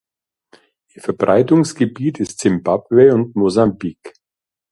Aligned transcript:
Ihr 0.95 1.03
Verbreitungsgebiet 1.03 2.19
ist 2.19 2.39
Simbabwe 2.39 3.13
und 3.13 3.35
Mosambik. 3.35 4.13